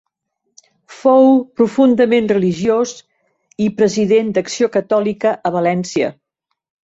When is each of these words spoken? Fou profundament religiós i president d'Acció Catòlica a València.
Fou 0.99 1.27
profundament 1.59 2.29
religiós 2.31 2.93
i 3.65 3.69
president 3.81 4.33
d'Acció 4.37 4.71
Catòlica 4.79 5.37
a 5.51 5.55
València. 5.59 6.11